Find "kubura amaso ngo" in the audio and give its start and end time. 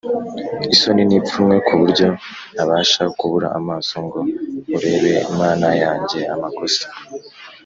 3.17-4.19